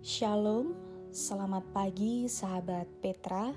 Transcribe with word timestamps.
Shalom, 0.00 0.72
selamat 1.12 1.76
pagi 1.76 2.24
sahabat 2.24 2.88
Petra. 3.04 3.52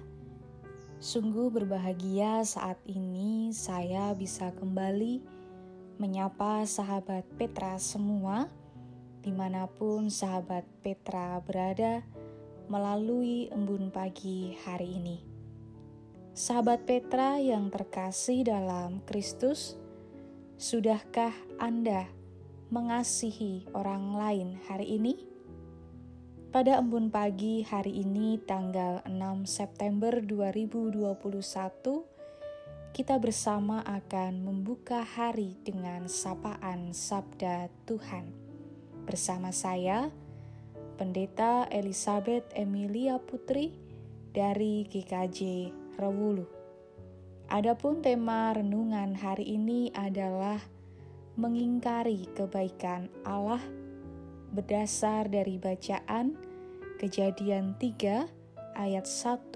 Sungguh 1.00 1.48
berbahagia 1.48 2.44
saat 2.44 2.76
ini 2.84 3.56
saya 3.56 4.12
bisa 4.12 4.52
kembali 4.52 5.24
menyapa 6.04 6.68
sahabat 6.68 7.24
Petra 7.40 7.80
semua, 7.80 8.52
di 9.24 9.32
mana 9.32 9.72
pun 9.72 10.12
sahabat 10.12 10.68
Petra 10.84 11.40
berada 11.40 12.04
melalui 12.68 13.48
embun 13.48 13.88
pagi 13.88 14.52
hari 14.68 15.00
ini. 15.00 15.24
Sahabat 16.36 16.84
Petra 16.84 17.40
yang 17.40 17.72
terkasih 17.72 18.44
dalam 18.44 19.00
Kristus, 19.08 19.80
sudahkah 20.60 21.32
Anda 21.56 22.12
mengasihi 22.68 23.72
orang 23.72 24.20
lain 24.20 24.60
hari 24.68 25.00
ini? 25.00 25.33
Pada 26.54 26.78
embun 26.78 27.10
pagi 27.10 27.66
hari 27.66 28.06
ini 28.06 28.38
tanggal 28.38 29.02
6 29.10 29.50
September 29.50 30.22
2021 30.22 31.34
kita 32.94 33.18
bersama 33.18 33.82
akan 33.82 34.46
membuka 34.46 35.02
hari 35.02 35.58
dengan 35.66 36.06
sapaan 36.06 36.94
Sabda 36.94 37.74
Tuhan. 37.90 38.30
Bersama 39.02 39.50
saya 39.50 40.14
Pendeta 40.94 41.66
Elizabeth 41.74 42.46
Emilia 42.54 43.18
Putri 43.18 43.74
dari 44.30 44.86
GKJ 44.86 45.74
Rewulu. 45.98 46.46
Adapun 47.50 48.06
tema 48.06 48.54
renungan 48.54 49.18
hari 49.18 49.58
ini 49.58 49.90
adalah 49.98 50.62
mengingkari 51.34 52.30
kebaikan 52.38 53.10
Allah 53.26 53.82
berdasar 54.54 55.34
dari 55.34 55.58
bacaan 55.58 56.53
Kejadian 57.04 57.76
3 57.76 58.80
ayat 58.80 59.04
1, 59.04 59.52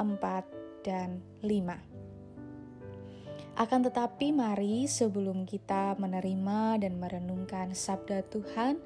dan 0.80 1.20
5. 1.44 1.76
Akan 3.52 3.84
tetapi 3.84 4.32
mari 4.32 4.88
sebelum 4.88 5.44
kita 5.44 6.00
menerima 6.00 6.80
dan 6.80 6.96
merenungkan 6.96 7.76
sabda 7.76 8.24
Tuhan, 8.32 8.80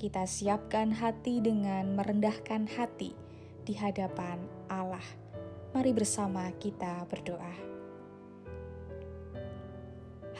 kita 0.00 0.24
siapkan 0.24 0.96
hati 0.96 1.44
dengan 1.44 1.92
merendahkan 1.92 2.64
hati 2.72 3.12
di 3.68 3.76
hadapan 3.76 4.40
Allah. 4.72 5.04
Mari 5.76 5.92
bersama 5.92 6.48
kita 6.56 7.04
berdoa. 7.04 7.52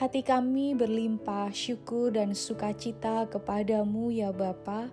Hati 0.01 0.25
kami 0.25 0.73
berlimpah 0.73 1.53
syukur 1.53 2.17
dan 2.17 2.33
sukacita 2.33 3.29
kepadamu 3.29 4.09
ya 4.09 4.33
Bapa, 4.33 4.89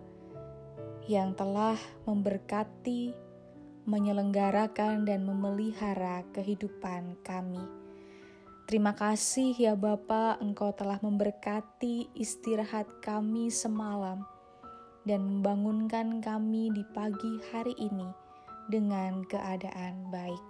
yang 1.07 1.31
telah 1.33 1.79
memberkati, 2.03 3.15
menyelenggarakan 3.87 5.07
dan 5.07 5.23
memelihara 5.23 6.27
kehidupan 6.35 7.15
kami. 7.23 7.63
Terima 8.67 8.91
kasih 8.91 9.55
ya 9.55 9.79
Bapa, 9.79 10.35
Engkau 10.43 10.75
telah 10.75 10.99
memberkati 10.99 12.11
istirahat 12.11 12.99
kami 12.99 13.47
semalam 13.47 14.27
dan 15.07 15.23
membangunkan 15.23 16.19
kami 16.19 16.67
di 16.75 16.83
pagi 16.91 17.39
hari 17.55 17.71
ini 17.79 18.11
dengan 18.67 19.23
keadaan 19.23 20.11
baik. 20.11 20.43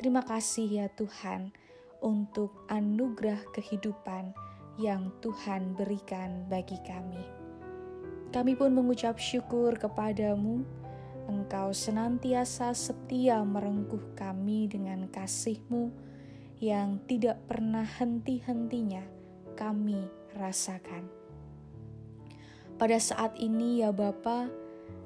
Terima 0.00 0.24
kasih 0.24 0.64
ya 0.64 0.86
Tuhan 0.96 1.52
untuk 2.00 2.64
anugerah 2.72 3.44
kehidupan 3.52 4.32
yang 4.80 5.12
Tuhan 5.20 5.76
berikan 5.76 6.48
bagi 6.48 6.80
kami. 6.80 7.37
Kami 8.28 8.52
pun 8.52 8.76
mengucap 8.76 9.16
syukur 9.16 9.76
kepadamu, 9.80 10.60
Engkau 11.28 11.76
senantiasa 11.76 12.72
setia 12.72 13.44
merengkuh 13.44 14.16
kami 14.16 14.64
dengan 14.64 15.04
kasih-Mu 15.12 15.92
yang 16.56 17.04
tidak 17.04 17.44
pernah 17.44 17.84
henti-hentinya 17.84 19.04
kami 19.52 20.08
rasakan. 20.32 21.04
Pada 22.80 22.96
saat 22.96 23.36
ini 23.36 23.84
ya 23.84 23.92
Bapa, 23.92 24.48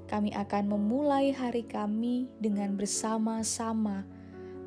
kami 0.06 0.31
akan 0.31 0.77
memulai 0.77 1.32
hari 1.32 1.65
kami 1.65 2.28
dengan 2.38 2.77
bersama-sama 2.77 4.05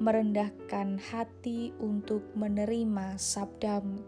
merendahkan 0.02 1.00
hati 1.00 1.72
untuk 1.80 2.26
menerima 2.36 3.16
sabdamu. 3.16 4.02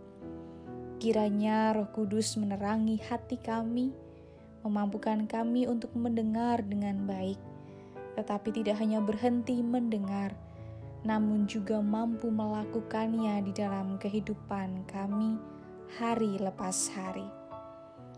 Kiranya 0.98 1.78
roh 1.78 1.88
kudus 1.94 2.36
menerangi 2.36 2.98
hati 3.06 3.38
kami, 3.38 3.94
memampukan 4.68 5.24
kami 5.26 5.64
untuk 5.66 5.96
mendengar 5.96 6.60
dengan 6.60 7.08
baik, 7.08 7.40
tetapi 8.20 8.52
tidak 8.52 8.78
hanya 8.84 9.00
berhenti 9.00 9.64
mendengar, 9.64 10.36
namun 11.08 11.48
juga 11.48 11.80
mampu 11.80 12.28
melakukannya 12.28 13.40
di 13.48 13.56
dalam 13.56 13.96
kehidupan 13.96 14.84
kami 14.92 15.40
hari 15.96 16.36
lepas 16.36 16.92
hari. 16.92 17.26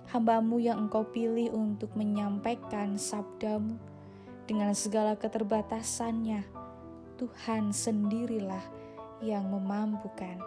Hambamu 0.10 0.58
yang 0.58 0.90
engkau 0.90 1.06
pilih 1.06 1.54
untuk 1.54 1.94
menyampaikan 1.94 2.98
sabdamu 2.98 3.78
dengan 4.50 4.74
segala 4.74 5.14
keterbatasannya, 5.14 6.42
Tuhan 7.22 7.70
sendirilah 7.70 8.66
yang 9.22 9.46
memampukan. 9.54 10.42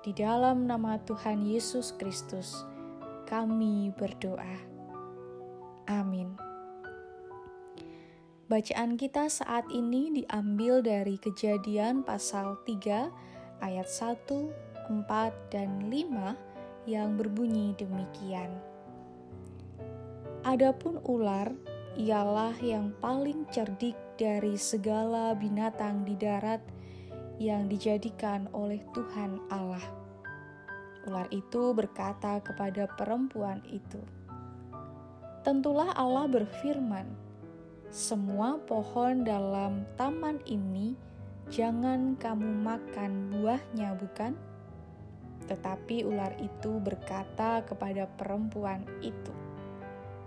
Di 0.00 0.10
dalam 0.16 0.66
nama 0.66 0.98
Tuhan 1.06 1.46
Yesus 1.46 1.94
Kristus, 1.94 2.66
kami 3.30 3.94
berdoa. 3.94 4.69
Amin. 5.90 6.38
Bacaan 8.46 8.94
kita 8.94 9.26
saat 9.26 9.66
ini 9.74 10.22
diambil 10.22 10.82
dari 10.82 11.18
Kejadian 11.18 12.06
pasal 12.06 12.62
3 12.62 13.10
ayat 13.62 13.88
1, 13.90 14.26
4, 14.86 15.54
dan 15.54 15.90
5 15.90 16.34
yang 16.86 17.18
berbunyi 17.18 17.74
demikian. 17.74 18.54
Adapun 20.46 21.02
ular 21.06 21.50
ialah 21.98 22.54
yang 22.62 22.94
paling 23.02 23.46
cerdik 23.50 23.98
dari 24.14 24.54
segala 24.54 25.34
binatang 25.34 26.06
di 26.06 26.14
darat 26.14 26.62
yang 27.42 27.66
dijadikan 27.66 28.46
oleh 28.54 28.78
Tuhan 28.94 29.42
Allah. 29.50 29.82
Ular 31.06 31.26
itu 31.34 31.74
berkata 31.74 32.38
kepada 32.42 32.86
perempuan 32.98 33.62
itu, 33.70 34.19
"Tentulah 35.40 35.96
Allah 35.96 36.28
berfirman, 36.28 37.08
semua 37.88 38.60
pohon 38.68 39.26
dalam 39.26 39.88
taman 39.96 40.38
ini 40.46 40.94
jangan 41.48 42.14
kamu 42.20 42.48
makan 42.60 43.34
buahnya, 43.34 43.96
bukan?" 43.96 44.36
Tetapi 45.48 46.06
ular 46.06 46.36
itu 46.38 46.78
berkata 46.78 47.64
kepada 47.66 48.06
perempuan 48.14 48.86
itu, 49.02 49.34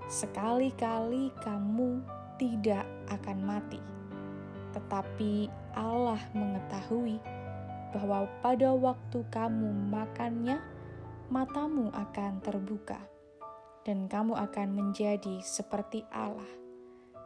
Sekali-kali 0.03 1.31
kamu 1.39 2.03
tidak 2.35 2.83
akan 3.07 3.37
mati, 3.39 3.79
tetapi 4.75 5.47
Allah 5.73 6.19
mengetahui 6.35 7.23
bahwa 7.95 8.27
pada 8.43 8.75
waktu 8.75 9.23
kamu 9.31 9.69
makannya, 9.87 10.59
matamu 11.31 11.87
akan 11.93 12.43
terbuka, 12.43 12.99
dan 13.83 14.07
kamu 14.07 14.35
akan 14.39 14.69
menjadi 14.71 15.43
seperti 15.43 16.07
Allah, 16.11 16.47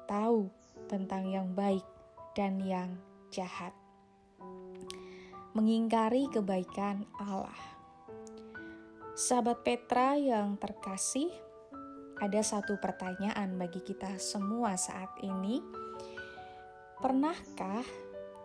tahu 0.10 0.50
tentang 0.90 1.30
yang 1.30 1.54
baik 1.54 1.86
dan 2.34 2.58
yang 2.62 2.98
jahat. 3.30 3.74
Mengingkari 5.54 6.30
kebaikan 6.30 7.06
Allah. 7.18 7.58
Sahabat 9.18 9.66
Petra 9.66 10.14
yang 10.14 10.62
terkasih, 10.62 11.34
ada 12.22 12.42
satu 12.46 12.78
pertanyaan 12.78 13.58
bagi 13.58 13.82
kita 13.82 14.18
semua 14.22 14.78
saat 14.78 15.10
ini. 15.26 15.62
Pernahkah 17.02 17.86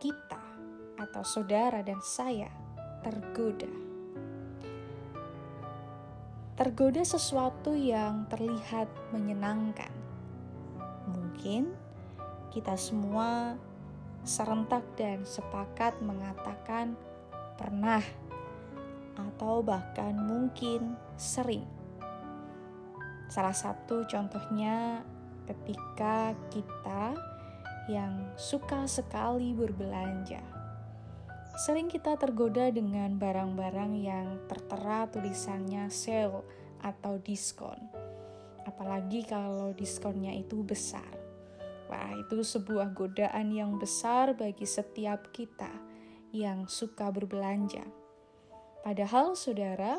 kita 0.00 0.44
atau 0.96 1.24
saudara 1.24 1.84
dan 1.84 2.00
saya 2.00 2.48
tergoda? 3.04 3.91
Tergoda 6.62 7.02
sesuatu 7.02 7.74
yang 7.74 8.22
terlihat 8.30 8.86
menyenangkan. 9.10 9.90
Mungkin 11.10 11.74
kita 12.54 12.78
semua 12.78 13.58
serentak 14.22 14.86
dan 14.94 15.26
sepakat 15.26 15.98
mengatakan 15.98 16.94
pernah 17.58 17.98
atau 19.18 19.58
bahkan 19.66 20.14
mungkin 20.14 20.94
sering 21.18 21.66
Salah 23.26 23.58
satu 23.58 24.06
contohnya 24.06 25.02
ketika 25.50 26.30
kita 26.46 27.16
yang 27.90 28.30
suka 28.38 28.86
sekali 28.86 29.50
berbelanja. 29.50 30.61
Sering 31.52 31.92
kita 31.92 32.16
tergoda 32.16 32.72
dengan 32.72 33.20
barang-barang 33.20 33.92
yang 34.00 34.28
tertera 34.48 35.04
tulisannya 35.12 35.92
sale 35.92 36.40
atau 36.80 37.20
diskon. 37.20 37.78
apalagi 38.62 39.26
kalau 39.26 39.74
diskonnya 39.74 40.30
itu 40.38 40.62
besar. 40.62 41.10
Wah, 41.90 42.14
itu 42.14 42.46
sebuah 42.46 42.94
godaan 42.94 43.50
yang 43.50 43.74
besar 43.76 44.38
bagi 44.38 44.62
setiap 44.62 45.34
kita 45.34 45.68
yang 46.30 46.70
suka 46.70 47.10
berbelanja. 47.10 47.82
Padahal, 48.86 49.34
saudara, 49.34 49.98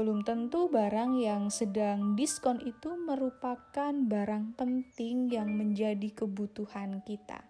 belum 0.00 0.24
tentu 0.24 0.72
barang 0.72 1.20
yang 1.20 1.52
sedang 1.52 2.16
diskon 2.16 2.64
itu 2.64 2.96
merupakan 2.96 3.92
barang 3.92 4.56
penting 4.56 5.28
yang 5.28 5.52
menjadi 5.52 6.24
kebutuhan 6.24 7.04
kita. 7.04 7.49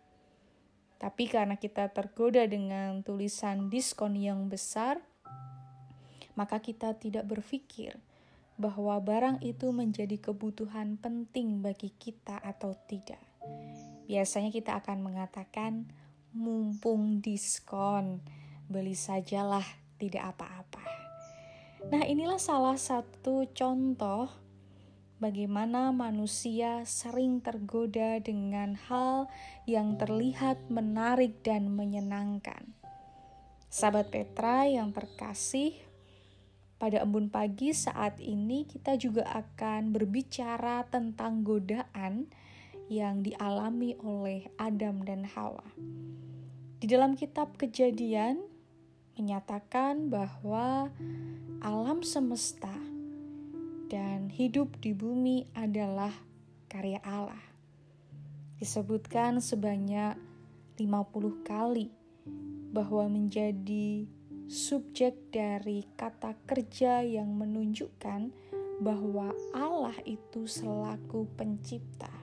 Tapi 1.00 1.32
karena 1.32 1.56
kita 1.56 1.88
tergoda 1.88 2.44
dengan 2.44 3.00
tulisan 3.00 3.72
diskon 3.72 4.20
yang 4.20 4.52
besar, 4.52 5.00
maka 6.36 6.60
kita 6.60 6.92
tidak 6.92 7.24
berpikir 7.24 7.96
bahwa 8.60 9.00
barang 9.00 9.40
itu 9.40 9.72
menjadi 9.72 10.20
kebutuhan 10.20 11.00
penting 11.00 11.64
bagi 11.64 11.88
kita 11.96 12.36
atau 12.44 12.76
tidak. 12.84 13.20
Biasanya 14.04 14.52
kita 14.52 14.76
akan 14.76 15.00
mengatakan, 15.00 15.88
"Mumpung 16.36 17.24
diskon, 17.24 18.20
beli 18.68 18.92
sajalah, 18.92 19.64
tidak 19.96 20.36
apa-apa." 20.36 20.84
Nah, 21.88 22.04
inilah 22.04 22.36
salah 22.36 22.76
satu 22.76 23.48
contoh 23.56 24.28
bagaimana 25.20 25.92
manusia 25.92 26.82
sering 26.88 27.44
tergoda 27.44 28.16
dengan 28.24 28.74
hal 28.88 29.28
yang 29.68 30.00
terlihat 30.00 30.72
menarik 30.72 31.44
dan 31.44 31.68
menyenangkan. 31.76 32.72
Sahabat 33.68 34.10
Petra 34.10 34.66
yang 34.66 34.90
terkasih, 34.90 35.76
pada 36.80 37.04
embun 37.04 37.28
pagi 37.28 37.76
saat 37.76 38.16
ini 38.18 38.64
kita 38.64 38.96
juga 38.96 39.28
akan 39.28 39.92
berbicara 39.92 40.88
tentang 40.88 41.44
godaan 41.44 42.26
yang 42.90 43.22
dialami 43.22 43.94
oleh 44.00 44.48
Adam 44.56 45.04
dan 45.04 45.28
Hawa. 45.28 45.68
Di 46.80 46.88
dalam 46.88 47.14
kitab 47.14 47.60
Kejadian 47.60 48.40
menyatakan 49.14 50.08
bahwa 50.08 50.88
alam 51.60 52.00
semesta 52.00 52.89
dan 53.90 54.30
hidup 54.30 54.78
di 54.78 54.94
bumi 54.94 55.50
adalah 55.58 56.14
karya 56.70 57.02
Allah. 57.02 57.42
Disebutkan 58.62 59.42
sebanyak 59.42 60.14
50 60.78 61.42
kali 61.42 61.90
bahwa 62.70 63.10
menjadi 63.10 64.06
subjek 64.46 65.34
dari 65.34 65.82
kata 65.98 66.38
kerja 66.46 67.02
yang 67.02 67.34
menunjukkan 67.34 68.30
bahwa 68.78 69.34
Allah 69.50 69.98
itu 70.06 70.46
selaku 70.46 71.26
pencipta. 71.34 72.14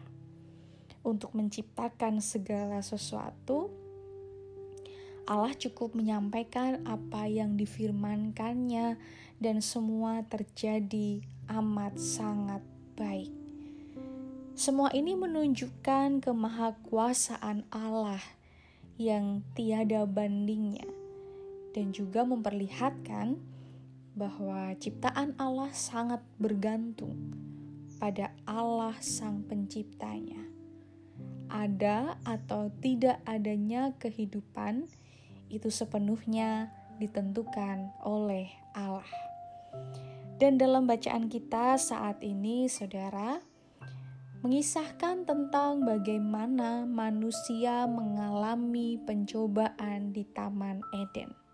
Untuk 1.04 1.36
menciptakan 1.36 2.24
segala 2.24 2.80
sesuatu, 2.80 3.72
Allah 5.28 5.52
cukup 5.52 6.00
menyampaikan 6.00 6.80
apa 6.88 7.28
yang 7.28 7.60
difirmankannya 7.60 8.96
dan 9.44 9.60
semua 9.60 10.24
terjadi 10.24 11.20
amat 11.48 11.96
sangat 11.96 12.64
baik. 13.00 13.32
Semua 14.58 14.90
ini 14.92 15.14
menunjukkan 15.14 16.20
kemahakuasaan 16.20 17.70
Allah 17.70 18.20
yang 18.98 19.46
tiada 19.54 20.04
bandingnya 20.10 20.90
dan 21.78 21.94
juga 21.94 22.26
memperlihatkan 22.26 23.38
bahwa 24.18 24.74
ciptaan 24.82 25.38
Allah 25.38 25.70
sangat 25.78 26.26
bergantung 26.42 27.14
pada 28.02 28.34
Allah 28.50 28.98
Sang 28.98 29.46
Penciptanya. 29.46 30.42
Ada 31.54 32.18
atau 32.26 32.74
tidak 32.82 33.22
adanya 33.30 33.94
kehidupan 34.02 34.90
itu 35.54 35.70
sepenuhnya 35.70 36.74
ditentukan 36.98 37.94
oleh 38.02 38.50
Allah. 38.74 39.06
Dan 40.38 40.62
dalam 40.62 40.86
bacaan 40.86 41.30
kita 41.30 41.82
saat 41.82 42.22
ini, 42.22 42.70
saudara, 42.70 43.42
mengisahkan 44.46 45.26
tentang 45.26 45.82
bagaimana 45.82 46.86
manusia 46.86 47.90
mengalami 47.90 49.02
pencobaan 49.02 50.14
di 50.14 50.22
Taman 50.30 50.86
Eden 50.94 51.48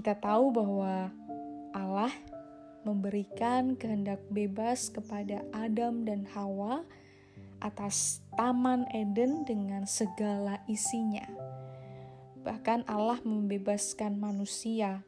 kita 0.00 0.16
tahu 0.16 0.48
bahwa 0.48 1.12
Allah 1.76 2.08
memberikan 2.88 3.76
kehendak 3.76 4.24
bebas 4.32 4.88
kepada 4.88 5.44
Adam 5.52 6.08
dan 6.08 6.24
Hawa 6.32 6.88
atas 7.60 8.24
Taman 8.32 8.88
Eden 8.96 9.44
dengan 9.44 9.84
segala 9.84 10.64
isinya. 10.64 11.28
Bahkan 12.40 12.88
Allah 12.88 13.20
membebaskan 13.20 14.16
manusia 14.16 15.04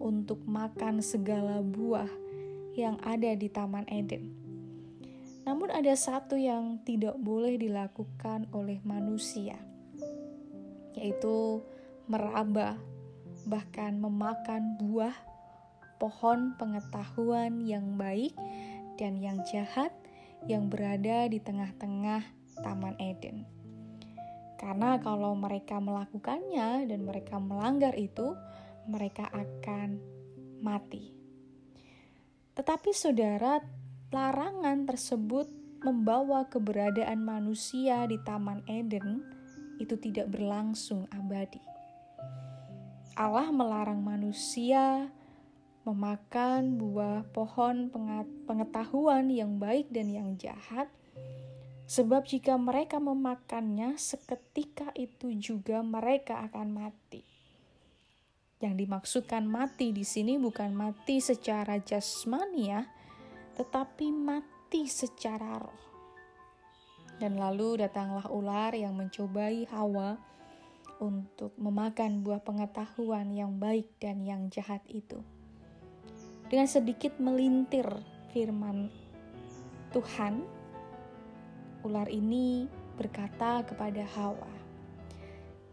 untuk 0.00 0.42
makan 0.44 1.00
segala 1.00 1.60
buah 1.60 2.08
yang 2.76 3.00
ada 3.04 3.32
di 3.32 3.48
Taman 3.48 3.88
Eden. 3.88 4.32
Namun, 5.46 5.70
ada 5.70 5.94
satu 5.94 6.34
yang 6.34 6.82
tidak 6.82 7.16
boleh 7.22 7.56
dilakukan 7.56 8.50
oleh 8.50 8.82
manusia, 8.82 9.56
yaitu 10.98 11.62
meraba 12.10 12.76
bahkan 13.46 13.94
memakan 13.96 14.74
buah 14.82 15.14
pohon 16.02 16.58
pengetahuan 16.58 17.62
yang 17.62 17.94
baik 17.94 18.34
dan 18.98 19.16
yang 19.22 19.40
jahat 19.46 19.94
yang 20.44 20.68
berada 20.68 21.30
di 21.30 21.38
tengah-tengah 21.40 22.22
Taman 22.60 22.96
Eden. 23.00 23.46
Karena 24.56 24.96
kalau 24.98 25.36
mereka 25.36 25.76
melakukannya 25.78 26.88
dan 26.88 27.00
mereka 27.04 27.36
melanggar 27.36 27.92
itu, 27.94 28.32
mereka 28.88 29.28
akan 29.30 29.98
mati. 30.64 31.12
Tetapi 32.56 32.90
saudara, 32.96 33.60
larangan 34.08 34.88
tersebut 34.88 35.50
membawa 35.84 36.48
keberadaan 36.48 37.20
manusia 37.20 38.08
di 38.08 38.16
Taman 38.24 38.64
Eden 38.64 39.22
itu 39.76 39.94
tidak 40.00 40.32
berlangsung 40.32 41.04
abadi. 41.12 41.60
Allah 43.16 43.52
melarang 43.52 44.00
manusia 44.00 45.12
memakan 45.86 46.80
buah 46.80 47.28
pohon 47.30 47.92
pengetahuan 48.48 49.30
yang 49.30 49.60
baik 49.60 49.86
dan 49.92 50.10
yang 50.10 50.34
jahat, 50.40 50.90
sebab 51.86 52.26
jika 52.26 52.58
mereka 52.58 52.98
memakannya, 52.98 53.94
seketika 53.94 54.90
itu 54.98 55.30
juga 55.38 55.84
mereka 55.86 56.42
akan 56.50 56.74
mati. 56.74 57.35
Yang 58.56 58.74
dimaksudkan 58.86 59.44
mati 59.44 59.92
di 59.92 60.00
sini 60.00 60.40
bukan 60.40 60.72
mati 60.72 61.20
secara 61.20 61.76
jasmani 61.76 62.72
ya, 62.72 62.82
tetapi 63.56 64.08
mati 64.12 64.88
secara 64.88 65.60
roh. 65.60 65.82
Dan 67.16 67.36
lalu 67.36 67.84
datanglah 67.84 68.28
ular 68.32 68.72
yang 68.72 68.96
mencobai 68.96 69.68
Hawa 69.68 70.16
untuk 71.00 71.52
memakan 71.60 72.24
buah 72.24 72.40
pengetahuan 72.40 73.28
yang 73.32 73.60
baik 73.60 74.00
dan 74.00 74.24
yang 74.24 74.48
jahat 74.48 74.80
itu. 74.88 75.20
Dengan 76.48 76.68
sedikit 76.70 77.20
melintir 77.20 77.84
firman 78.32 78.88
Tuhan, 79.92 80.44
ular 81.84 82.08
ini 82.08 82.68
berkata 82.96 83.64
kepada 83.64 84.04
Hawa, 84.16 84.55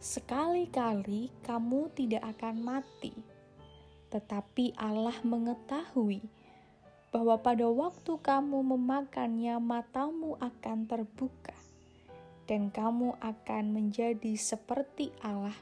"Sekali-kali 0.03 1.31
kamu 1.47 1.87
tidak 1.95 2.27
akan 2.35 2.59
mati, 2.59 3.15
tetapi 4.11 4.75
Allah 4.75 5.15
mengetahui 5.23 6.19
bahwa 7.15 7.39
pada 7.39 7.71
waktu 7.71 8.19
kamu 8.19 8.75
memakannya, 8.75 9.55
matamu 9.63 10.35
akan 10.43 10.83
terbuka." 10.91 11.55
dan 12.43 12.67
kamu 12.71 13.15
akan 13.23 13.63
menjadi 13.71 14.35
seperti 14.35 15.15
Allah, 15.23 15.55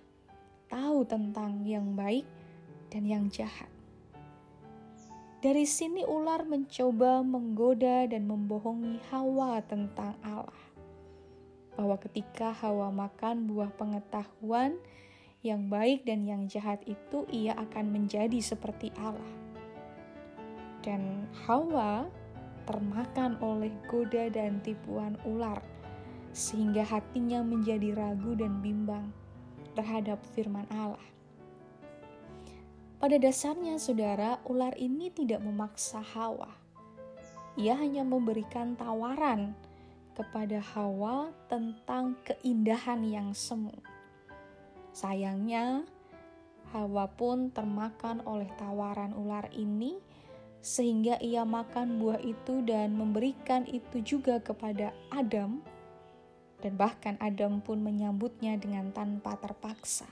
tahu 0.70 1.06
tentang 1.06 1.62
yang 1.62 1.94
baik 1.94 2.26
dan 2.90 3.06
yang 3.06 3.26
jahat. 3.30 3.70
Dari 5.42 5.66
sini 5.66 6.06
ular 6.06 6.46
mencoba 6.46 7.26
menggoda 7.26 8.06
dan 8.06 8.30
membohongi 8.30 9.02
Hawa 9.10 9.62
tentang 9.66 10.14
Allah. 10.22 10.62
Bahwa 11.82 11.98
ketika 11.98 12.54
Hawa 12.54 12.94
makan 12.94 13.50
buah 13.50 13.74
pengetahuan 13.74 14.78
yang 15.42 15.66
baik 15.66 16.06
dan 16.06 16.30
yang 16.30 16.46
jahat 16.46 16.78
itu, 16.86 17.26
ia 17.34 17.58
akan 17.58 17.90
menjadi 17.90 18.38
seperti 18.38 18.94
Allah. 19.02 19.34
Dan 20.86 21.26
Hawa 21.50 22.06
termakan 22.70 23.42
oleh 23.42 23.74
goda 23.90 24.30
dan 24.30 24.62
tipuan 24.62 25.18
ular 25.26 25.58
sehingga 26.38 26.86
hatinya 26.86 27.42
menjadi 27.42 27.98
ragu 27.98 28.38
dan 28.38 28.62
bimbang 28.62 29.10
terhadap 29.74 30.22
firman 30.38 30.70
Allah. 30.70 31.02
Pada 33.02 33.18
dasarnya, 33.18 33.82
saudara, 33.82 34.38
ular 34.46 34.78
ini 34.78 35.10
tidak 35.10 35.42
memaksa 35.42 36.06
Hawa. 36.06 36.54
ia 37.58 37.74
hanya 37.74 38.06
memberikan 38.06 38.78
tawaran 38.78 39.58
kepada 40.13 40.60
Hawa 40.75 41.32
tentang 41.48 42.20
keindahan 42.27 43.01
yang 43.08 43.30
semu. 43.32 43.74
Sayangnya, 44.91 45.88
Hawa 46.72 47.08
pun 47.12 47.51
termakan 47.51 48.24
oleh 48.24 48.48
tawaran 48.56 49.12
ular 49.15 49.48
ini, 49.56 50.00
sehingga 50.63 51.20
ia 51.20 51.44
makan 51.44 52.00
buah 52.00 52.22
itu 52.24 52.63
dan 52.63 52.96
memberikan 52.96 53.68
itu 53.68 54.00
juga 54.03 54.39
kepada 54.39 54.96
Adam, 55.12 55.60
dan 56.62 56.77
bahkan 56.77 57.18
Adam 57.20 57.60
pun 57.60 57.82
menyambutnya 57.82 58.56
dengan 58.56 58.94
tanpa 58.94 59.36
terpaksa. 59.39 60.08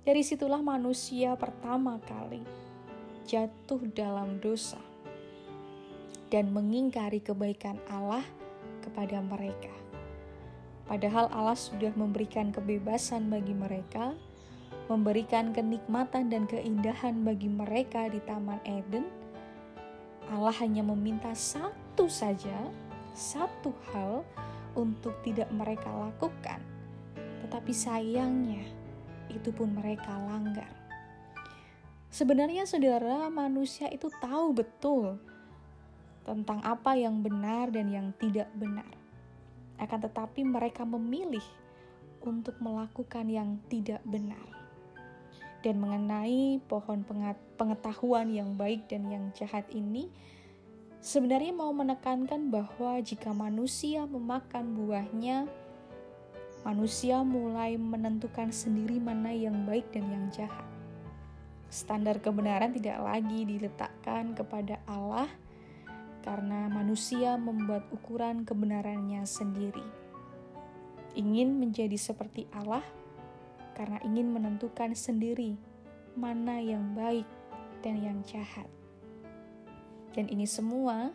Dari 0.00 0.24
situlah 0.24 0.64
manusia 0.64 1.36
pertama 1.36 2.00
kali 2.02 2.40
jatuh 3.28 3.84
dalam 3.92 4.40
dosa 4.40 4.80
dan 6.32 6.50
mengingkari 6.50 7.20
kebaikan 7.20 7.76
Allah 7.86 8.24
kepada 8.80 9.20
mereka. 9.22 9.72
Padahal 10.90 11.30
Allah 11.30 11.54
sudah 11.54 11.94
memberikan 11.94 12.50
kebebasan 12.50 13.30
bagi 13.30 13.54
mereka, 13.54 14.10
memberikan 14.90 15.54
kenikmatan 15.54 16.26
dan 16.26 16.50
keindahan 16.50 17.22
bagi 17.22 17.46
mereka 17.46 18.10
di 18.10 18.18
Taman 18.26 18.58
Eden. 18.66 19.06
Allah 20.34 20.50
hanya 20.58 20.82
meminta 20.82 21.30
satu 21.30 22.10
saja, 22.10 22.66
satu 23.14 23.70
hal 23.94 24.26
untuk 24.74 25.14
tidak 25.22 25.46
mereka 25.54 25.86
lakukan, 25.90 26.58
tetapi 27.46 27.70
sayangnya 27.70 28.66
itu 29.30 29.54
pun 29.54 29.70
mereka 29.70 30.10
langgar. 30.26 30.70
Sebenarnya, 32.10 32.66
saudara, 32.66 33.30
manusia 33.30 33.86
itu 33.94 34.10
tahu 34.18 34.50
betul 34.58 35.22
tentang 36.30 36.62
apa 36.62 36.94
yang 36.94 37.18
benar 37.26 37.74
dan 37.74 37.90
yang 37.90 38.14
tidak 38.22 38.46
benar 38.54 38.86
akan 39.80 39.98
tetapi 40.06 40.44
mereka 40.44 40.84
memilih 40.84 41.42
untuk 42.20 42.60
melakukan 42.60 43.26
yang 43.32 43.56
tidak 43.72 44.04
benar. 44.04 44.44
Dan 45.60 45.80
mengenai 45.80 46.60
pohon 46.68 47.04
pengetahuan 47.56 48.32
yang 48.32 48.56
baik 48.56 48.88
dan 48.88 49.08
yang 49.12 49.24
jahat 49.36 49.68
ini, 49.72 50.08
sebenarnya 51.04 51.52
mau 51.52 51.72
menekankan 51.72 52.48
bahwa 52.48 53.00
jika 53.00 53.32
manusia 53.32 54.08
memakan 54.08 54.72
buahnya, 54.72 55.44
manusia 56.64 57.20
mulai 57.20 57.76
menentukan 57.76 58.52
sendiri 58.52 59.00
mana 59.00 59.32
yang 59.32 59.68
baik 59.68 59.84
dan 59.92 60.08
yang 60.08 60.26
jahat. 60.32 60.64
Standar 61.68 62.20
kebenaran 62.24 62.72
tidak 62.72 62.98
lagi 63.04 63.44
diletakkan 63.44 64.32
kepada 64.32 64.80
Allah 64.88 65.28
karena 66.20 66.68
manusia 66.68 67.40
membuat 67.40 67.88
ukuran 67.92 68.44
kebenarannya 68.44 69.24
sendiri. 69.24 69.84
Ingin 71.16 71.58
menjadi 71.58 71.96
seperti 71.96 72.46
Allah 72.54 72.84
karena 73.74 73.98
ingin 74.04 74.30
menentukan 74.30 74.92
sendiri 74.92 75.56
mana 76.14 76.60
yang 76.60 76.92
baik 76.92 77.26
dan 77.80 77.98
yang 77.98 78.18
jahat. 78.26 78.68
Dan 80.12 80.28
ini 80.28 80.44
semua 80.44 81.14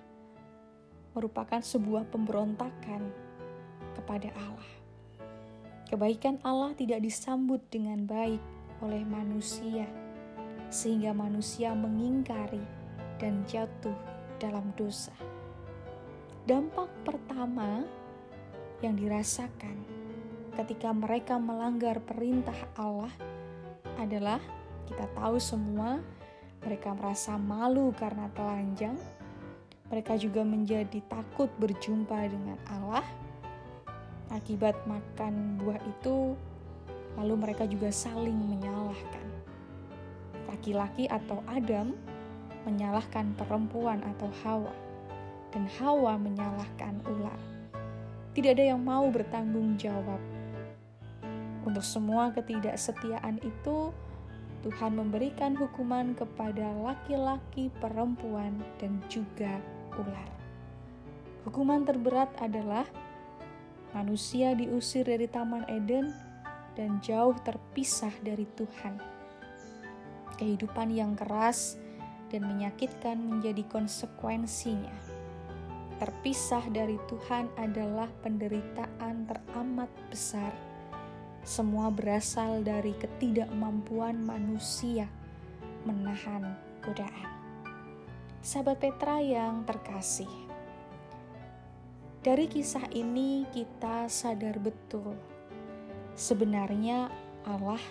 merupakan 1.13 1.61
sebuah 1.61 2.09
pemberontakan 2.11 3.01
kepada 3.95 4.31
Allah. 4.35 4.71
Kebaikan 5.85 6.41
Allah 6.41 6.73
tidak 6.73 7.05
disambut 7.05 7.61
dengan 7.69 8.03
baik 8.03 8.41
oleh 8.81 9.05
manusia, 9.05 9.87
sehingga 10.73 11.13
manusia 11.13 11.71
mengingkari 11.71 12.63
dan 13.21 13.45
jatuh 13.47 13.95
dalam 14.37 14.71
dosa. 14.75 15.13
Dampak 16.45 16.91
pertama 17.01 17.81
yang 18.83 18.93
dirasakan 18.93 19.81
ketika 20.55 20.93
mereka 20.93 21.35
melanggar 21.41 21.99
perintah 22.03 22.55
Allah 22.77 23.11
adalah 23.97 24.39
kita 24.85 25.09
tahu 25.17 25.41
semua 25.41 25.99
mereka 26.65 26.97
merasa 26.97 27.37
malu 27.37 27.93
karena 27.93 28.25
telanjang. 28.33 28.97
Mereka 29.85 30.17
juga 30.17 30.41
menjadi 30.41 30.97
takut 31.05 31.45
berjumpa 31.61 32.25
dengan 32.25 32.57
Allah. 32.65 33.05
Akibat 34.33 34.73
makan 34.89 35.61
buah 35.61 35.77
itu, 35.85 36.33
lalu 37.13 37.33
mereka 37.37 37.69
juga 37.69 37.93
saling 37.93 38.33
menyalahkan. 38.33 39.27
Laki-laki 40.49 41.05
atau 41.05 41.45
Adam 41.45 41.93
menyalahkan 42.65 43.37
perempuan 43.37 44.01
atau 44.03 44.27
Hawa, 44.43 44.73
dan 45.53 45.69
Hawa 45.79 46.17
menyalahkan 46.17 46.99
ular. 47.07 47.39
Tidak 48.35 48.51
ada 48.51 48.75
yang 48.75 48.83
mau 48.83 49.07
bertanggung 49.07 49.79
jawab. 49.79 50.19
Untuk 51.63 51.85
semua 51.85 52.29
ketidaksetiaan 52.35 53.39
itu, 53.41 53.95
Tuhan 54.65 54.97
memberikan 54.97 55.53
hukuman 55.53 56.17
kepada 56.17 56.73
laki-laki, 56.81 57.69
perempuan, 57.77 58.59
dan 58.81 58.97
juga 59.07 59.61
ular. 59.93 60.29
Hukuman 61.45 61.85
terberat 61.85 62.33
adalah 62.41 62.89
manusia 63.93 64.57
diusir 64.57 65.05
dari 65.05 65.29
Taman 65.29 65.69
Eden 65.69 66.09
dan 66.73 66.99
jauh 66.99 67.37
terpisah 67.45 68.11
dari 68.25 68.49
Tuhan. 68.57 68.97
Kehidupan 70.35 70.91
yang 70.91 71.15
keras 71.15 71.79
dan 72.29 72.45
menyakitkan 72.45 73.17
menjadi 73.17 73.63
konsekuensinya. 73.67 74.93
Terpisah 75.95 76.65
dari 76.71 76.99
Tuhan 77.07 77.47
adalah 77.55 78.11
penderitaan 78.19 79.25
teramat 79.27 79.87
besar. 80.11 80.51
Semua 81.45 81.93
berasal 81.93 82.65
dari 82.65 82.91
ketidakmampuan 82.97 84.19
manusia 84.19 85.07
menahan 85.85 86.57
godaan. 86.81 87.31
Sahabat 88.41 88.81
Petra 88.81 89.21
yang 89.21 89.63
terkasih, 89.63 90.29
dari 92.25 92.49
kisah 92.49 92.89
ini 92.89 93.45
kita 93.53 94.09
sadar 94.09 94.57
betul 94.57 95.13
sebenarnya 96.17 97.13
Allah 97.45 97.81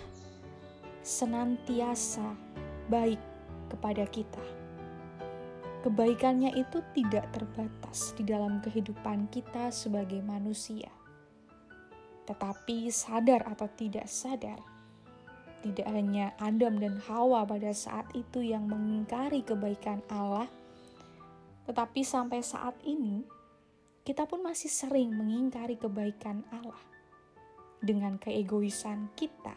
senantiasa 0.99 2.35
baik 2.91 3.34
kepada 3.67 4.05
kita. 4.09 4.41
Kebaikannya 5.85 6.57
itu 6.57 6.81
tidak 6.97 7.29
terbatas 7.29 8.17
di 8.17 8.25
dalam 8.25 8.57
kehidupan 8.65 9.29
kita 9.29 9.69
sebagai 9.69 10.17
manusia, 10.25 10.89
tetapi 12.25 12.89
sadar 12.89 13.45
atau 13.45 13.69
tidak 13.69 14.09
sadar, 14.09 14.57
tidak 15.61 15.85
hanya 15.85 16.33
Adam 16.41 16.81
dan 16.81 16.97
Hawa 17.05 17.45
pada 17.45 17.69
saat 17.69 18.09
itu 18.17 18.41
yang 18.41 18.65
mengingkari 18.65 19.45
kebaikan 19.45 20.01
Allah, 20.09 20.49
tetapi 21.69 22.01
sampai 22.01 22.41
saat 22.41 22.73
ini 22.81 23.21
kita 24.01 24.25
pun 24.25 24.41
masih 24.41 24.69
sering 24.69 25.13
mengingkari 25.13 25.77
kebaikan 25.77 26.45
Allah 26.49 26.81
dengan 27.81 28.17
keegoisan 28.17 29.13
kita 29.13 29.53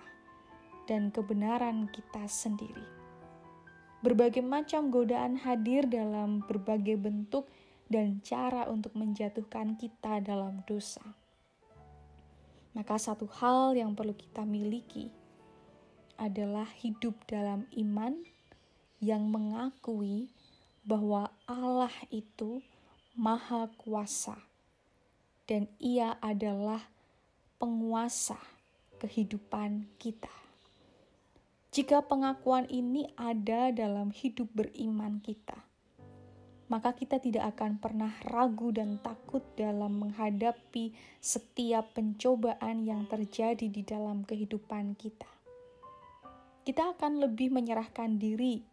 dan 0.88 1.08
kebenaran 1.08 1.88
kita 1.92 2.24
sendiri. 2.28 2.97
Berbagai 3.98 4.44
macam 4.46 4.94
godaan 4.94 5.42
hadir 5.42 5.86
dalam 5.90 6.46
berbagai 6.46 6.94
bentuk 6.94 7.50
dan 7.90 8.22
cara 8.22 8.68
untuk 8.70 8.94
menjatuhkan 8.94 9.74
kita 9.74 10.22
dalam 10.22 10.62
dosa. 10.68 11.02
Maka, 12.76 12.94
satu 12.94 13.26
hal 13.42 13.74
yang 13.74 13.98
perlu 13.98 14.14
kita 14.14 14.46
miliki 14.46 15.10
adalah 16.14 16.68
hidup 16.78 17.18
dalam 17.26 17.66
iman 17.74 18.22
yang 19.02 19.26
mengakui 19.26 20.30
bahwa 20.86 21.30
Allah 21.46 21.90
itu 22.10 22.62
Maha 23.18 23.66
Kuasa, 23.82 24.38
dan 25.50 25.66
Ia 25.82 26.22
adalah 26.22 26.86
penguasa 27.58 28.38
kehidupan 29.02 29.90
kita. 29.98 30.47
Jika 31.68 32.00
pengakuan 32.00 32.64
ini 32.72 33.12
ada 33.12 33.68
dalam 33.68 34.08
hidup 34.08 34.48
beriman 34.56 35.20
kita, 35.20 35.68
maka 36.72 36.96
kita 36.96 37.20
tidak 37.20 37.56
akan 37.56 37.76
pernah 37.76 38.08
ragu 38.24 38.72
dan 38.72 38.96
takut 39.04 39.44
dalam 39.52 40.00
menghadapi 40.00 40.96
setiap 41.20 41.92
pencobaan 41.92 42.88
yang 42.88 43.04
terjadi 43.04 43.68
di 43.68 43.84
dalam 43.84 44.24
kehidupan 44.24 44.96
kita. 44.96 45.28
Kita 46.64 46.96
akan 46.96 47.20
lebih 47.24 47.52
menyerahkan 47.52 48.16
diri 48.16 48.64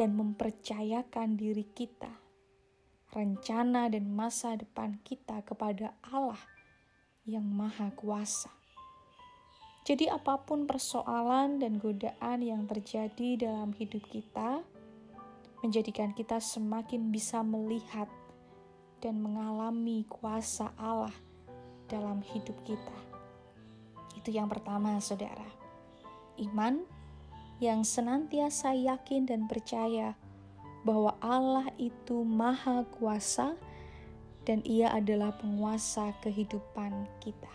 dan 0.00 0.16
mempercayakan 0.16 1.36
diri 1.36 1.68
kita, 1.76 2.12
rencana 3.12 3.92
dan 3.92 4.08
masa 4.08 4.56
depan 4.56 4.96
kita 5.04 5.44
kepada 5.44 5.92
Allah 6.08 6.40
yang 7.28 7.44
Maha 7.44 7.92
Kuasa. 7.92 8.57
Jadi, 9.88 10.04
apa 10.04 10.36
pun 10.44 10.68
persoalan 10.68 11.64
dan 11.64 11.80
godaan 11.80 12.44
yang 12.44 12.68
terjadi 12.68 13.48
dalam 13.48 13.72
hidup 13.72 14.04
kita, 14.12 14.60
menjadikan 15.64 16.12
kita 16.12 16.44
semakin 16.44 17.08
bisa 17.08 17.40
melihat 17.40 18.04
dan 19.00 19.16
mengalami 19.24 20.04
kuasa 20.04 20.76
Allah 20.76 21.16
dalam 21.88 22.20
hidup 22.20 22.52
kita. 22.68 22.98
Itu 24.12 24.28
yang 24.28 24.52
pertama, 24.52 25.00
saudara. 25.00 25.48
Iman 26.36 26.84
yang 27.56 27.80
senantiasa 27.80 28.76
yakin 28.76 29.24
dan 29.24 29.48
percaya 29.48 30.12
bahwa 30.84 31.16
Allah 31.18 31.72
itu 31.80 32.28
Maha 32.28 32.84
Kuasa 33.00 33.56
dan 34.44 34.60
Ia 34.68 34.92
adalah 35.00 35.32
penguasa 35.32 36.12
kehidupan 36.20 37.08
kita. 37.24 37.50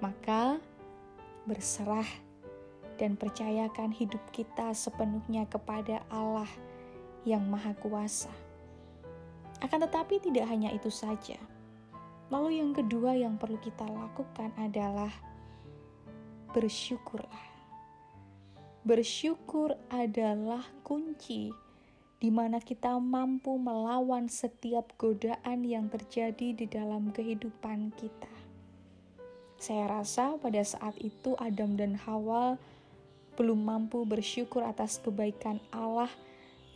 Maka, 0.00 0.56
berserah 1.48 2.04
dan 3.00 3.16
percayakan 3.16 3.94
hidup 3.96 4.20
kita 4.34 4.76
sepenuhnya 4.76 5.48
kepada 5.48 6.04
Allah 6.12 6.50
yang 7.24 7.46
Maha 7.48 7.72
Kuasa. 7.80 8.30
Akan 9.64 9.80
tetapi, 9.80 10.20
tidak 10.20 10.46
hanya 10.46 10.70
itu 10.70 10.92
saja. 10.92 11.40
Lalu, 12.28 12.60
yang 12.60 12.76
kedua 12.76 13.16
yang 13.16 13.40
perlu 13.40 13.56
kita 13.58 13.88
lakukan 13.88 14.52
adalah 14.60 15.10
bersyukurlah. 16.52 17.48
Bersyukur 18.86 19.74
adalah 19.90 20.62
kunci 20.86 21.50
di 22.18 22.34
mana 22.34 22.58
kita 22.58 22.98
mampu 22.98 23.54
melawan 23.58 24.26
setiap 24.26 24.90
godaan 24.98 25.62
yang 25.62 25.86
terjadi 25.86 26.50
di 26.50 26.66
dalam 26.66 27.14
kehidupan 27.14 27.94
kita. 27.94 28.37
Saya 29.58 29.90
rasa 29.90 30.38
pada 30.38 30.62
saat 30.62 30.94
itu 31.02 31.34
Adam 31.34 31.74
dan 31.74 31.98
Hawa 32.06 32.54
belum 33.34 33.58
mampu 33.58 34.06
bersyukur 34.06 34.62
atas 34.62 35.02
kebaikan 35.02 35.58
Allah 35.74 36.10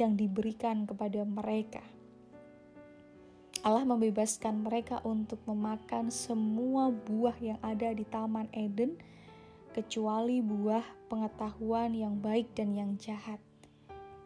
yang 0.02 0.18
diberikan 0.18 0.82
kepada 0.82 1.22
mereka. 1.22 1.82
Allah 3.62 3.86
membebaskan 3.86 4.66
mereka 4.66 4.98
untuk 5.06 5.38
memakan 5.46 6.10
semua 6.10 6.90
buah 6.90 7.38
yang 7.38 7.62
ada 7.62 7.94
di 7.94 8.02
Taman 8.02 8.50
Eden, 8.50 8.98
kecuali 9.70 10.42
buah 10.42 10.82
pengetahuan 11.06 11.94
yang 11.94 12.18
baik 12.18 12.50
dan 12.58 12.74
yang 12.74 12.98
jahat. 12.98 13.38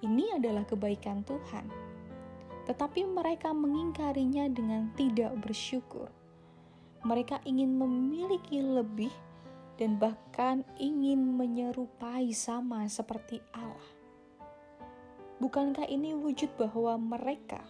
Ini 0.01 0.41
adalah 0.41 0.65
kebaikan 0.65 1.21
Tuhan, 1.29 1.69
tetapi 2.65 3.05
mereka 3.05 3.53
mengingkarinya 3.53 4.49
dengan 4.49 4.89
tidak 4.97 5.37
bersyukur. 5.45 6.09
Mereka 7.07 7.47
ingin 7.47 7.79
memiliki 7.79 8.59
lebih 8.59 9.15
dan 9.79 9.95
bahkan 9.95 10.67
ingin 10.75 11.39
menyerupai 11.39 12.35
sama 12.35 12.83
seperti 12.91 13.39
Allah. 13.55 13.95
Bukankah 15.39 15.87
ini 15.87 16.19
wujud 16.19 16.51
bahwa 16.59 16.99
mereka 16.99 17.63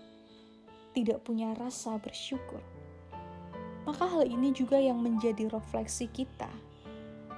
tidak 0.96 1.20
punya 1.26 1.52
rasa 1.52 2.00
bersyukur? 2.00 2.64
Maka 3.84 4.08
hal 4.08 4.24
ini 4.24 4.56
juga 4.56 4.80
yang 4.80 5.04
menjadi 5.04 5.52
refleksi 5.52 6.08
kita 6.08 6.48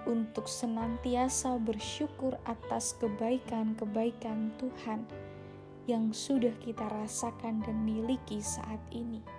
untuk 0.07 0.47
senantiasa 0.47 1.59
bersyukur 1.61 2.39
atas 2.47 2.95
kebaikan-kebaikan 3.03 4.55
Tuhan 4.57 5.03
yang 5.89 6.13
sudah 6.13 6.53
kita 6.61 6.85
rasakan 6.93 7.65
dan 7.65 7.77
miliki 7.83 8.41
saat 8.41 8.81
ini. 8.93 9.38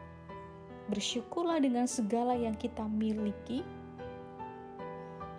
Bersyukurlah 0.89 1.61
dengan 1.61 1.85
segala 1.85 2.33
yang 2.33 2.57
kita 2.57 2.83
miliki, 2.89 3.61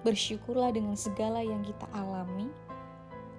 bersyukurlah 0.07 0.71
dengan 0.71 0.95
segala 0.95 1.42
yang 1.42 1.61
kita 1.66 1.90
alami 1.92 2.49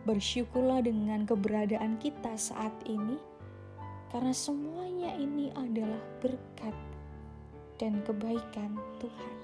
Bersyukurlah 0.01 0.81
dengan 0.81 1.29
keberadaan 1.29 2.01
kita 2.01 2.33
saat 2.33 2.73
ini, 2.89 3.21
karena 4.09 4.33
semuanya 4.33 5.13
ini 5.13 5.53
adalah 5.53 6.01
berkat 6.17 6.73
dan 7.77 8.01
kebaikan 8.01 8.81
Tuhan. 8.97 9.35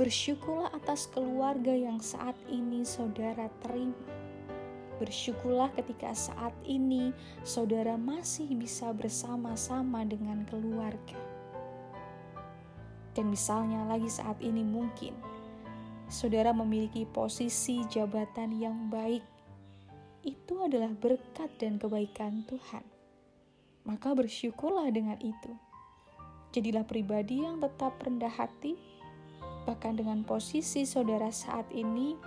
Bersyukurlah 0.00 0.72
atas 0.72 1.12
keluarga 1.12 1.76
yang 1.76 2.00
saat 2.00 2.32
ini 2.48 2.88
saudara 2.88 3.52
terima. 3.60 4.08
Bersyukurlah 4.96 5.68
ketika 5.76 6.16
saat 6.16 6.56
ini 6.64 7.12
saudara 7.44 8.00
masih 8.00 8.48
bisa 8.56 8.96
bersama-sama 8.96 10.08
dengan 10.08 10.40
keluarga. 10.48 11.20
Dan 13.14 13.30
misalnya 13.34 13.82
lagi 13.90 14.06
saat 14.06 14.38
ini 14.38 14.62
mungkin 14.62 15.12
saudara 16.10 16.50
memiliki 16.50 17.06
posisi 17.06 17.86
jabatan 17.86 18.54
yang 18.58 18.90
baik 18.90 19.22
itu 20.26 20.54
adalah 20.60 20.92
berkat 20.92 21.48
dan 21.56 21.80
kebaikan 21.80 22.44
Tuhan. 22.44 22.84
Maka 23.88 24.12
bersyukurlah 24.12 24.92
dengan 24.92 25.16
itu. 25.22 25.52
Jadilah 26.52 26.84
pribadi 26.84 27.46
yang 27.46 27.62
tetap 27.62 27.96
rendah 28.02 28.28
hati, 28.28 28.76
bahkan 29.64 29.96
dengan 29.96 30.26
posisi 30.26 30.84
saudara 30.84 31.32
saat 31.32 31.64
ini 31.72 32.18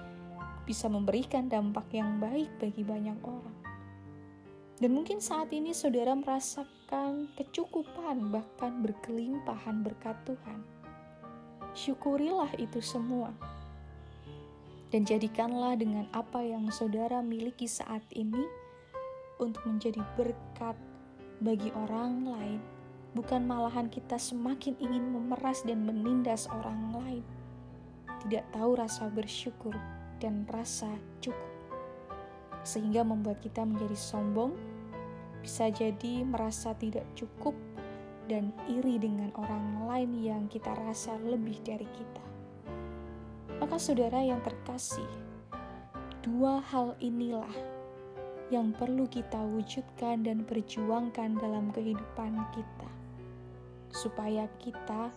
bisa 0.63 0.87
memberikan 0.87 1.51
dampak 1.51 1.91
yang 1.91 2.17
baik 2.17 2.49
bagi 2.57 2.81
banyak 2.81 3.19
orang. 3.21 3.57
Dan 4.79 4.95
mungkin 4.97 5.21
saat 5.21 5.53
ini 5.53 5.75
saudara 5.75 6.17
merasakan 6.17 7.29
kecukupan, 7.37 8.33
bahkan 8.33 8.81
berkelimpahan 8.81 9.85
berkat 9.85 10.17
Tuhan. 10.25 10.72
Syukurilah 11.73 12.53
itu 12.61 12.77
semua. 12.85 13.33
Dan 14.93 15.09
jadikanlah 15.09 15.73
dengan 15.73 16.05
apa 16.13 16.37
yang 16.45 16.69
saudara 16.69 17.25
miliki 17.25 17.65
saat 17.65 18.05
ini 18.13 18.45
untuk 19.41 19.65
menjadi 19.65 20.05
berkat 20.13 20.77
bagi 21.41 21.73
orang 21.73 22.29
lain, 22.29 22.61
bukan 23.17 23.41
malahan 23.41 23.89
kita 23.89 24.21
semakin 24.21 24.77
ingin 24.77 25.01
memeras 25.01 25.65
dan 25.65 25.81
menindas 25.81 26.45
orang 26.53 26.93
lain. 26.93 27.25
Tidak 28.21 28.53
tahu 28.53 28.77
rasa 28.77 29.09
bersyukur 29.09 29.73
dan 30.21 30.45
rasa 30.45 30.93
cukup, 31.25 31.51
sehingga 32.61 33.01
membuat 33.01 33.41
kita 33.41 33.65
menjadi 33.65 33.97
sombong, 33.97 34.53
bisa 35.41 35.73
jadi 35.73 36.23
merasa 36.23 36.77
tidak 36.77 37.03
cukup, 37.17 37.57
dan 38.27 38.55
iri 38.71 38.99
dengan 38.99 39.31
orang 39.35 39.87
lain 39.87 40.11
yang 40.23 40.43
kita 40.47 40.71
rasa 40.87 41.19
lebih 41.21 41.59
dari 41.63 41.87
kita. 41.91 42.25
Maka, 43.59 43.79
saudara 43.79 44.19
yang 44.19 44.43
terkasih, 44.43 45.07
dua 46.23 46.59
hal 46.59 46.95
inilah 47.03 47.51
yang 48.51 48.75
perlu 48.75 49.07
kita 49.07 49.39
wujudkan 49.39 50.23
dan 50.23 50.43
perjuangkan 50.43 51.39
dalam 51.39 51.71
kehidupan 51.71 52.37
kita, 52.53 52.89
supaya 53.89 54.45
kita 54.59 55.09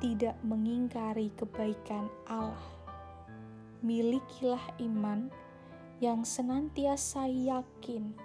tidak 0.00 0.36
mengingkari 0.46 1.28
kebaikan 1.36 2.08
Allah. 2.30 2.66
Milikilah 3.80 4.76
iman 4.80 5.28
yang 6.00 6.24
senantiasa 6.24 7.28
yakin 7.28 8.16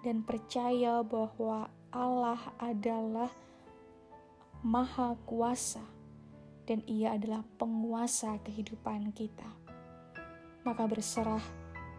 dan 0.00 0.24
percaya 0.24 1.04
bahwa 1.04 1.68
Allah 1.92 2.40
adalah 2.60 3.28
Maha 4.58 5.14
Kuasa 5.22 5.86
dan 6.66 6.82
Ia 6.90 7.14
adalah 7.14 7.46
penguasa 7.62 8.42
kehidupan 8.42 9.14
kita. 9.14 9.46
Maka 10.66 10.82
berserah 10.90 11.46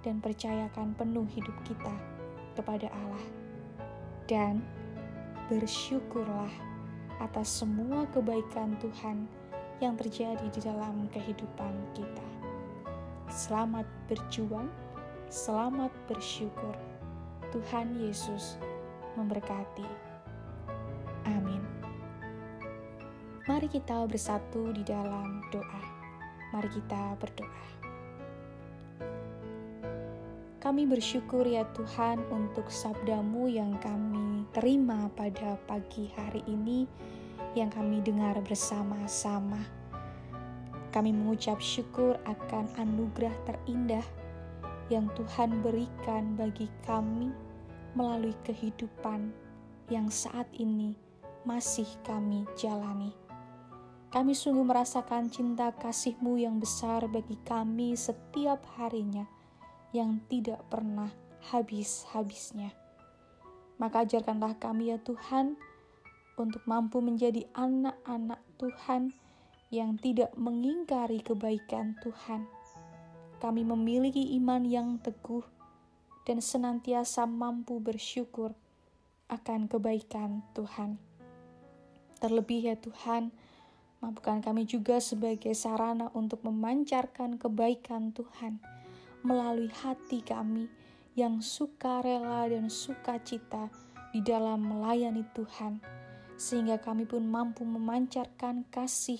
dan 0.03 0.19
percayakan 0.19 0.91
penuh 0.91 1.23
hidup 1.31 1.55
kita 1.63 1.95
kepada 2.59 2.91
Allah, 2.91 3.25
dan 4.27 4.59
bersyukurlah 5.47 6.51
atas 7.23 7.47
semua 7.47 8.03
kebaikan 8.11 8.75
Tuhan 8.83 9.23
yang 9.79 9.95
terjadi 9.95 10.43
di 10.51 10.59
dalam 10.59 11.07
kehidupan 11.15 11.73
kita. 11.95 12.27
Selamat 13.31 13.87
berjuang, 14.11 14.67
selamat 15.31 15.95
bersyukur. 16.11 16.75
Tuhan 17.55 17.95
Yesus 18.03 18.59
memberkati. 19.15 20.08
Mari 23.49 23.65
kita 23.65 24.05
bersatu 24.05 24.69
di 24.69 24.85
dalam 24.85 25.41
doa. 25.49 25.81
Mari 26.53 26.69
kita 26.69 27.17
berdoa. 27.17 27.65
Kami 30.61 30.85
bersyukur 30.85 31.49
ya 31.49 31.65
Tuhan 31.73 32.21
untuk 32.29 32.69
sabdamu 32.69 33.49
yang 33.49 33.73
kami 33.81 34.45
terima 34.53 35.09
pada 35.17 35.57
pagi 35.65 36.13
hari 36.13 36.45
ini 36.45 36.85
yang 37.57 37.73
kami 37.73 38.05
dengar 38.05 38.37
bersama-sama. 38.45 39.65
Kami 40.93 41.09
mengucap 41.09 41.57
syukur 41.57 42.21
akan 42.29 42.69
anugerah 42.77 43.33
terindah 43.49 44.05
yang 44.93 45.09
Tuhan 45.17 45.65
berikan 45.65 46.37
bagi 46.37 46.69
kami 46.85 47.33
melalui 47.97 48.37
kehidupan 48.45 49.33
yang 49.89 50.05
saat 50.13 50.45
ini 50.53 50.93
masih 51.49 51.89
kami 52.05 52.45
jalani. 52.53 53.28
Kami 54.09 54.33
sungguh 54.33 54.65
merasakan 54.65 55.29
cinta 55.29 55.69
kasih-Mu 55.69 56.41
yang 56.41 56.57
besar 56.57 57.05
bagi 57.05 57.37
kami 57.45 57.93
setiap 57.93 58.57
harinya, 58.81 59.29
yang 59.93 60.17
tidak 60.25 60.65
pernah 60.65 61.13
habis-habisnya. 61.53 62.73
Maka 63.77 64.09
ajarkanlah 64.09 64.57
kami 64.57 64.89
ya 64.89 64.97
Tuhan 64.97 65.53
untuk 66.41 66.65
mampu 66.65 67.05
menjadi 67.05 67.45
anak-anak 67.53 68.41
Tuhan 68.57 69.13
yang 69.69 70.01
tidak 70.01 70.33
mengingkari 70.33 71.21
kebaikan 71.21 71.93
Tuhan. 72.01 72.49
Kami 73.37 73.61
memiliki 73.61 74.33
iman 74.41 74.65
yang 74.65 74.97
teguh 75.05 75.45
dan 76.25 76.41
senantiasa 76.41 77.29
mampu 77.29 77.77
bersyukur 77.77 78.57
akan 79.29 79.69
kebaikan 79.69 80.41
Tuhan. 80.57 80.97
Terlebih 82.19 82.73
ya 82.73 82.75
Tuhan, 82.75 83.31
mampukan 83.99 84.39
kami 84.39 84.63
juga 84.63 85.03
sebagai 85.03 85.51
sarana 85.51 86.11
untuk 86.15 86.43
memancarkan 86.47 87.35
kebaikan 87.35 88.15
Tuhan 88.15 88.63
melalui 89.23 89.67
hati 89.71 90.23
kami 90.23 90.71
yang 91.19 91.43
suka 91.43 91.99
rela 91.99 92.47
dan 92.47 92.71
sukacita 92.71 93.67
di 94.15 94.23
dalam 94.23 94.63
melayani 94.63 95.27
Tuhan, 95.35 95.83
sehingga 96.39 96.79
kami 96.79 97.03
pun 97.03 97.27
mampu 97.27 97.67
memancarkan 97.67 98.63
kasih 98.71 99.19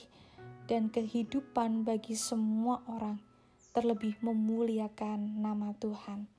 dan 0.71 0.87
kehidupan 0.87 1.83
bagi 1.83 2.15
semua 2.15 2.79
orang, 2.87 3.19
terlebih 3.75 4.15
memuliakan 4.23 5.43
nama 5.43 5.75
Tuhan. 5.75 6.31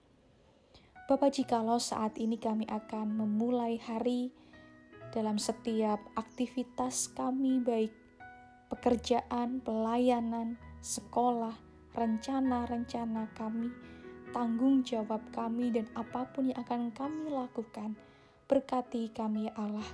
Bapak, 1.11 1.35
jikalau 1.35 1.83
saat 1.83 2.17
ini 2.23 2.39
kami 2.39 2.65
akan 2.71 3.19
memulai 3.19 3.83
hari 3.83 4.31
dalam 5.11 5.43
setiap 5.43 5.99
aktivitas 6.15 7.11
kami, 7.11 7.59
baik 7.59 8.00
pekerjaan, 8.71 9.59
pelayanan, 9.61 10.55
sekolah, 10.81 11.59
rencana-rencana 11.93 13.27
kami, 13.35 13.75
tanggung 14.31 14.87
jawab 14.87 15.21
kami 15.35 15.75
dan 15.75 15.91
apa 15.99 16.25
pun 16.31 16.55
yang 16.55 16.59
akan 16.63 16.95
kami 16.95 17.29
lakukan. 17.29 17.99
Berkati 18.47 19.11
kami 19.11 19.51
ya 19.51 19.55
Allah. 19.59 19.87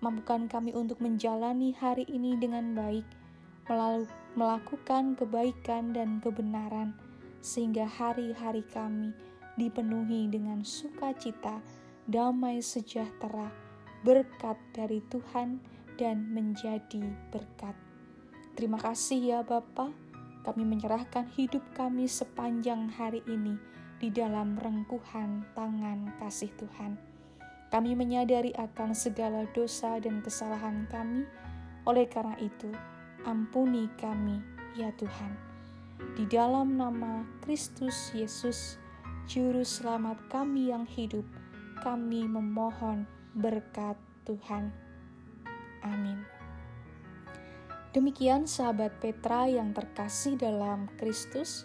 Mampukan 0.00 0.48
kami 0.48 0.72
untuk 0.72 1.02
menjalani 1.04 1.74
hari 1.76 2.08
ini 2.08 2.38
dengan 2.38 2.72
baik, 2.72 3.04
melakukan 4.38 5.18
kebaikan 5.18 5.90
dan 5.90 6.22
kebenaran, 6.22 6.94
sehingga 7.42 7.84
hari-hari 7.84 8.62
kami 8.70 9.10
dipenuhi 9.58 10.30
dengan 10.30 10.62
sukacita, 10.62 11.58
damai 12.06 12.62
sejahtera, 12.62 13.50
berkat 14.06 14.56
dari 14.70 15.02
Tuhan, 15.10 15.58
dan 15.98 16.30
menjadi 16.30 17.02
berkat. 17.34 17.87
Terima 18.58 18.74
kasih 18.74 19.22
ya 19.22 19.40
Bapak 19.46 19.94
kami 20.42 20.66
menyerahkan 20.66 21.30
hidup 21.38 21.62
kami 21.78 22.10
sepanjang 22.10 22.90
hari 22.90 23.22
ini 23.30 23.54
di 24.02 24.10
dalam 24.10 24.58
rengkuhan 24.58 25.46
tangan 25.54 26.10
kasih 26.18 26.50
Tuhan. 26.58 26.98
Kami 27.70 27.94
menyadari 27.94 28.50
akan 28.58 28.98
segala 28.98 29.46
dosa 29.54 30.02
dan 30.02 30.18
kesalahan 30.26 30.90
kami, 30.90 31.22
oleh 31.86 32.10
karena 32.10 32.34
itu, 32.42 32.74
ampuni 33.28 33.86
kami, 33.94 34.42
ya 34.74 34.90
Tuhan. 34.98 35.38
Di 36.18 36.26
dalam 36.26 36.74
nama 36.74 37.22
Kristus 37.46 38.10
Yesus, 38.10 38.74
Juru 39.30 39.62
Selamat 39.62 40.18
kami 40.34 40.74
yang 40.74 40.82
hidup, 40.82 41.28
kami 41.86 42.26
memohon 42.26 43.06
berkat 43.38 43.94
Tuhan. 44.26 44.74
Amin. 45.86 46.37
Demikian 47.88 48.44
sahabat 48.44 48.92
Petra 49.00 49.48
yang 49.48 49.72
terkasih 49.72 50.36
dalam 50.36 50.92
Kristus, 51.00 51.64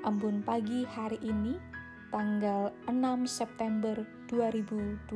Ambun 0.00 0.40
pagi 0.40 0.88
hari 0.88 1.20
ini, 1.20 1.60
tanggal 2.08 2.72
6 2.88 3.28
September 3.28 4.00
2021. 4.32 5.12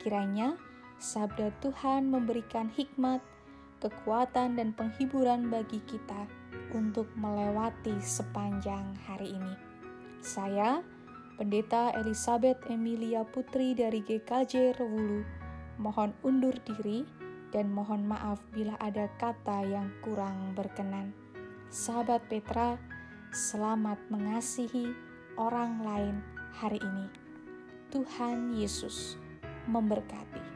Kiranya 0.00 0.56
sabda 0.96 1.52
Tuhan 1.60 2.08
memberikan 2.08 2.72
hikmat, 2.72 3.20
kekuatan, 3.84 4.56
dan 4.56 4.72
penghiburan 4.72 5.52
bagi 5.52 5.84
kita 5.84 6.24
untuk 6.72 7.12
melewati 7.12 8.00
sepanjang 8.00 8.96
hari 9.04 9.36
ini. 9.36 9.52
Saya, 10.24 10.80
Pendeta 11.36 11.92
Elizabeth 12.00 12.64
Emilia 12.72 13.20
Putri 13.28 13.76
dari 13.76 14.00
GKJ 14.00 14.80
Rewulu, 14.80 15.28
mohon 15.76 16.16
undur 16.24 16.56
diri 16.64 17.21
dan 17.52 17.68
mohon 17.68 18.08
maaf 18.08 18.40
bila 18.50 18.74
ada 18.80 19.06
kata 19.20 19.62
yang 19.68 19.92
kurang 20.00 20.56
berkenan. 20.56 21.12
Sahabat 21.68 22.24
Petra, 22.26 22.80
selamat 23.32 24.00
mengasihi 24.08 24.92
orang 25.36 25.84
lain 25.84 26.16
hari 26.56 26.80
ini. 26.80 27.06
Tuhan 27.92 28.56
Yesus 28.56 29.20
memberkati. 29.68 30.51